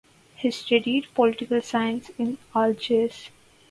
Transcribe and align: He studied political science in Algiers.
He 0.35 0.49
studied 0.49 1.13
political 1.13 1.61
science 1.61 2.09
in 2.17 2.39
Algiers. 2.55 3.29